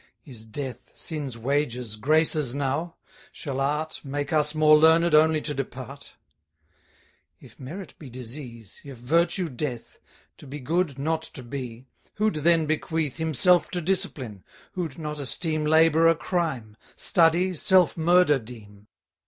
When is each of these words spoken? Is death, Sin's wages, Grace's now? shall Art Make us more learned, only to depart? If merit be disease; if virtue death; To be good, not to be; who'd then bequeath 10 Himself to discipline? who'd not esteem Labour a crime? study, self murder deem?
Is 0.25 0.47
death, 0.47 0.89
Sin's 0.95 1.37
wages, 1.37 1.95
Grace's 1.95 2.55
now? 2.55 2.95
shall 3.31 3.59
Art 3.59 4.01
Make 4.03 4.33
us 4.33 4.55
more 4.55 4.75
learned, 4.75 5.13
only 5.13 5.41
to 5.41 5.53
depart? 5.53 6.13
If 7.39 7.59
merit 7.59 7.93
be 7.99 8.09
disease; 8.09 8.81
if 8.83 8.97
virtue 8.97 9.47
death; 9.47 9.99
To 10.39 10.47
be 10.47 10.59
good, 10.59 10.97
not 10.97 11.21
to 11.35 11.43
be; 11.43 11.85
who'd 12.15 12.37
then 12.37 12.65
bequeath 12.65 13.17
10 13.17 13.27
Himself 13.27 13.69
to 13.69 13.79
discipline? 13.79 14.43
who'd 14.71 14.97
not 14.97 15.19
esteem 15.19 15.65
Labour 15.67 16.07
a 16.07 16.15
crime? 16.15 16.77
study, 16.95 17.53
self 17.55 17.95
murder 17.95 18.39
deem? 18.39 18.87